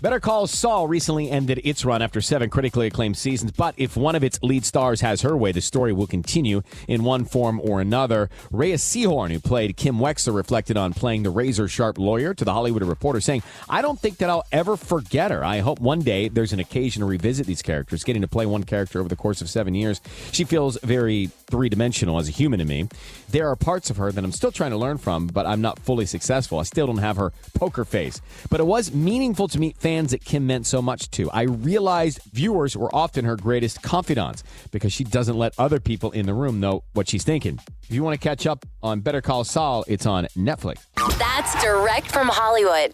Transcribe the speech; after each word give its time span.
Better 0.00 0.20
Call 0.20 0.46
Saul 0.46 0.86
recently 0.86 1.28
ended 1.28 1.60
its 1.64 1.84
run 1.84 2.02
after 2.02 2.20
seven 2.20 2.50
critically 2.50 2.86
acclaimed 2.86 3.16
seasons, 3.16 3.50
but 3.50 3.74
if 3.76 3.96
one 3.96 4.14
of 4.14 4.22
its 4.22 4.40
lead 4.44 4.64
stars 4.64 5.00
has 5.00 5.22
her 5.22 5.36
way, 5.36 5.50
the 5.50 5.60
story 5.60 5.92
will 5.92 6.06
continue 6.06 6.62
in 6.86 7.02
one 7.02 7.24
form 7.24 7.60
or 7.64 7.80
another. 7.80 8.30
Rhea 8.52 8.76
Seehorn, 8.76 9.32
who 9.32 9.40
played 9.40 9.76
Kim 9.76 9.98
Wexler, 9.98 10.36
reflected 10.36 10.76
on 10.76 10.92
playing 10.92 11.24
the 11.24 11.30
razor 11.30 11.66
sharp 11.66 11.98
lawyer 11.98 12.32
to 12.32 12.44
the 12.44 12.52
Hollywood 12.52 12.84
Reporter, 12.84 13.20
saying, 13.20 13.42
I 13.68 13.82
don't 13.82 13.98
think 13.98 14.18
that 14.18 14.30
I'll 14.30 14.46
ever 14.52 14.76
forget 14.76 15.32
her. 15.32 15.44
I 15.44 15.58
hope 15.58 15.80
one 15.80 16.02
day 16.02 16.28
there's 16.28 16.52
an 16.52 16.60
occasion 16.60 17.00
to 17.00 17.06
revisit 17.06 17.48
these 17.48 17.62
characters. 17.62 18.04
Getting 18.04 18.22
to 18.22 18.28
play 18.28 18.46
one 18.46 18.62
character 18.62 19.00
over 19.00 19.08
the 19.08 19.16
course 19.16 19.40
of 19.40 19.50
seven 19.50 19.74
years, 19.74 20.00
she 20.30 20.44
feels 20.44 20.78
very 20.84 21.26
three 21.26 21.68
dimensional 21.68 22.18
as 22.18 22.28
a 22.28 22.32
human 22.32 22.60
to 22.60 22.64
me. 22.64 22.88
There 23.30 23.48
are 23.48 23.56
parts 23.56 23.90
of 23.90 23.96
her 23.96 24.12
that 24.12 24.22
I'm 24.22 24.30
still 24.30 24.52
trying 24.52 24.70
to 24.70 24.76
learn 24.76 24.98
from, 24.98 25.26
but 25.26 25.44
I'm 25.44 25.60
not 25.60 25.80
fully 25.80 26.06
successful. 26.06 26.60
I 26.60 26.62
still 26.62 26.86
don't 26.86 26.98
have 26.98 27.16
her 27.16 27.32
poker 27.54 27.84
face. 27.84 28.20
But 28.48 28.60
it 28.60 28.66
was 28.66 28.94
meaningful 28.94 29.48
to 29.48 29.58
meet 29.58 29.76
fans 29.88 30.10
that 30.10 30.22
Kim 30.22 30.46
meant 30.46 30.66
so 30.66 30.82
much 30.82 31.10
to. 31.10 31.30
I 31.30 31.44
realized 31.44 32.20
viewers 32.30 32.76
were 32.76 32.94
often 32.94 33.24
her 33.24 33.36
greatest 33.36 33.80
confidants 33.80 34.44
because 34.70 34.92
she 34.92 35.02
doesn't 35.02 35.38
let 35.38 35.54
other 35.56 35.80
people 35.80 36.10
in 36.10 36.26
the 36.26 36.34
room 36.34 36.60
know 36.60 36.84
what 36.92 37.08
she's 37.08 37.24
thinking. 37.24 37.58
If 37.84 37.92
you 37.92 38.04
want 38.04 38.20
to 38.20 38.28
catch 38.28 38.46
up 38.46 38.66
on 38.82 39.00
Better 39.00 39.22
Call 39.22 39.44
Saul, 39.44 39.86
it's 39.88 40.04
on 40.04 40.26
Netflix. 40.36 40.84
That's 41.18 41.62
direct 41.64 42.12
from 42.12 42.28
Hollywood. 42.28 42.92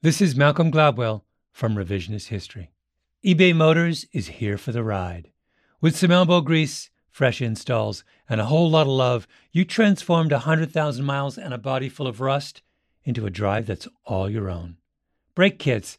This 0.00 0.22
is 0.22 0.34
Malcolm 0.34 0.72
Gladwell 0.72 1.20
from 1.50 1.74
Revisionist 1.74 2.28
History. 2.28 2.70
eBay 3.22 3.54
Motors 3.54 4.06
is 4.14 4.38
here 4.40 4.56
for 4.56 4.72
the 4.72 4.82
ride. 4.82 5.30
With 5.82 5.94
some 5.94 6.10
elbow 6.10 6.40
grease, 6.40 6.88
fresh 7.10 7.42
installs, 7.42 8.04
and 8.26 8.40
a 8.40 8.46
whole 8.46 8.70
lot 8.70 8.86
of 8.86 8.94
love, 8.94 9.28
you 9.50 9.66
transformed 9.66 10.32
100,000 10.32 11.04
miles 11.04 11.36
and 11.36 11.52
a 11.52 11.58
body 11.58 11.90
full 11.90 12.06
of 12.06 12.22
rust 12.22 12.62
into 13.04 13.26
a 13.26 13.30
drive 13.30 13.66
that's 13.66 13.86
all 14.06 14.30
your 14.30 14.48
own. 14.48 14.78
Brake 15.34 15.58
kits, 15.58 15.98